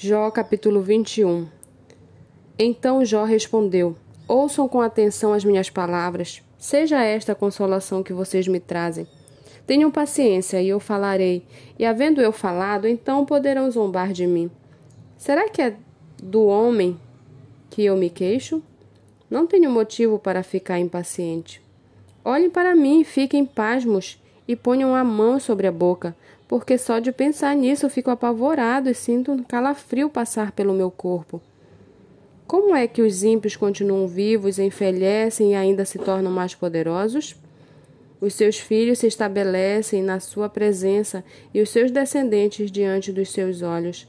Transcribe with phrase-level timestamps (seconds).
[0.00, 1.48] Jó capítulo 21
[2.56, 3.96] Então Jó respondeu:
[4.28, 9.08] Ouçam com atenção as minhas palavras, seja esta a consolação que vocês me trazem.
[9.66, 11.44] Tenham paciência e eu falarei,
[11.76, 14.48] e havendo eu falado, então poderão zombar de mim.
[15.16, 15.74] Será que é
[16.22, 16.96] do homem
[17.68, 18.62] que eu me queixo?
[19.28, 21.60] Não tenho motivo para ficar impaciente.
[22.24, 26.14] Olhem para mim, fiquem pasmos e ponham a mão sobre a boca,
[26.48, 30.90] porque só de pensar nisso eu fico apavorado e sinto um calafrio passar pelo meu
[30.90, 31.42] corpo.
[32.46, 37.36] Como é que os ímpios continuam vivos, envelhecem e ainda se tornam mais poderosos?
[38.18, 43.60] Os seus filhos se estabelecem na sua presença e os seus descendentes diante dos seus
[43.60, 44.08] olhos.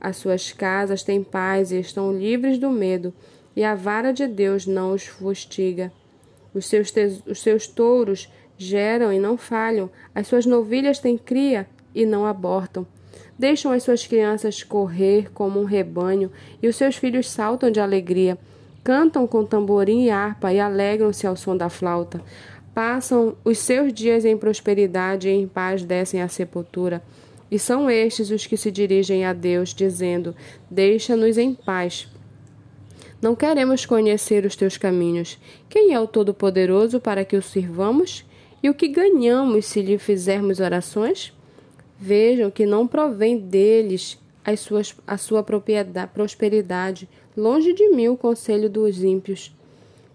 [0.00, 3.12] As suas casas têm paz e estão livres do medo,
[3.54, 5.92] e a vara de Deus não os fustiga.
[6.54, 6.92] Os seus,
[7.26, 12.86] os seus touros geram e não falham, as suas novilhas têm cria e não abortam.
[13.38, 16.30] Deixam as suas crianças correr como um rebanho
[16.62, 18.38] e os seus filhos saltam de alegria.
[18.84, 22.22] Cantam com tamborim e harpa e alegram-se ao som da flauta.
[22.74, 27.02] Passam os seus dias em prosperidade e em paz descem à sepultura.
[27.50, 30.36] E são estes os que se dirigem a Deus, dizendo:
[30.70, 32.08] Deixa-nos em paz.
[33.20, 35.38] Não queremos conhecer os teus caminhos.
[35.68, 38.24] Quem é o Todo-Poderoso para que o sirvamos?
[38.62, 41.32] E o que ganhamos se lhe fizermos orações?
[42.02, 47.06] Vejam que não provém deles as suas, a sua propriedade, prosperidade.
[47.36, 49.54] Longe de mim o conselho dos ímpios.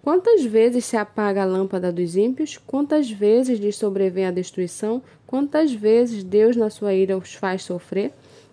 [0.00, 2.56] Quantas vezes se apaga a lâmpada dos ímpios?
[2.56, 5.02] Quantas vezes lhes sobrevém a destruição?
[5.26, 8.12] Quantas vezes Deus, na sua ira, os faz sofrer?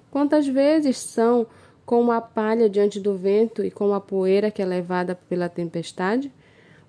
[0.09, 1.45] Quantas vezes são
[1.85, 6.31] como a palha diante do vento e como a poeira que é levada pela tempestade?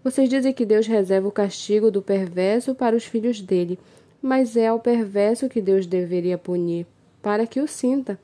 [0.03, 3.79] Vocês dizem que Deus reserva o castigo do perverso para os filhos dele
[4.23, 6.87] mas é ao perverso que Deus deveria punir,
[7.23, 8.19] para que o sinta.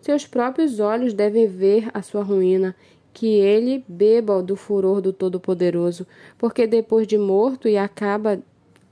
[0.00, 2.74] Seus próprios olhos devem ver a sua ruína,
[3.12, 6.06] que ele beba do furor do Todo-Poderoso,
[6.38, 8.40] porque depois de morto e acaba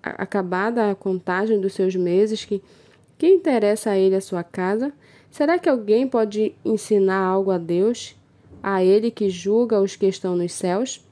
[0.03, 2.63] acabada a contagem dos seus meses, que
[3.21, 4.91] que interessa a ele a sua casa?
[5.31, 8.17] Será que alguém pode ensinar algo a Deus,
[8.63, 11.05] a ele que julga os que estão nos céus?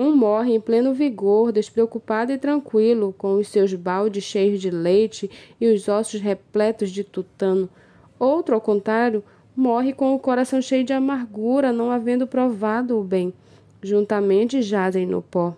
[0.00, 5.28] Um morre em pleno vigor, despreocupado e tranquilo, com os seus baldes cheios de leite
[5.60, 7.68] e os ossos repletos de tutano.
[8.16, 9.24] Outro, ao contrário,
[9.56, 13.34] morre com o coração cheio de amargura, não havendo provado o bem.
[13.82, 15.56] Juntamente jazem no pó,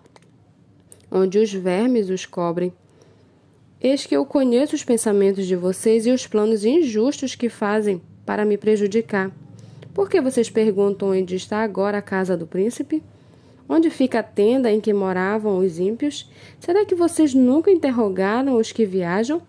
[1.11, 2.73] onde os vermes os cobrem.
[3.79, 8.43] Eis que eu conheço os pensamentos de vocês e os planos injustos que fazem para
[8.43, 9.31] me prejudicar.
[9.93, 13.03] Por que vocês perguntam onde está agora a casa do príncipe?
[13.73, 16.29] Onde fica a tenda em que moravam os ímpios?
[16.59, 19.41] Será que vocês nunca interrogaram os que viajam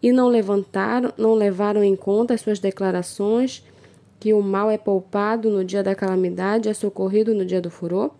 [0.00, 3.66] e não levantaram, não levaram em conta as suas declarações
[4.20, 8.12] que o mal é poupado no dia da calamidade é socorrido no dia do furor?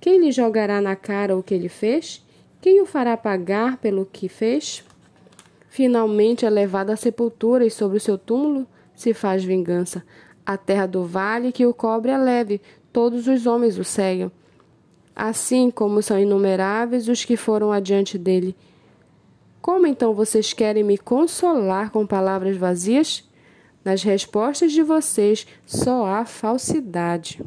[0.00, 2.24] Quem lhe jogará na cara o que ele fez?
[2.60, 4.84] Quem o fará pagar pelo que fez?
[5.68, 8.64] Finalmente é levado à sepultura e sobre o seu túmulo
[8.94, 10.04] se faz vingança.
[10.46, 12.60] A terra do vale que o cobre é leve,
[12.94, 14.30] todos os homens o seguem,
[15.16, 18.54] assim como são inumeráveis os que foram adiante dele.
[19.60, 23.28] Como então vocês querem me consolar com palavras vazias?
[23.84, 27.42] Nas respostas de vocês só há falsidade.